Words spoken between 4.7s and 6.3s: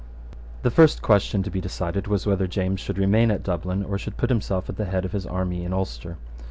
the head of his army in Ulster.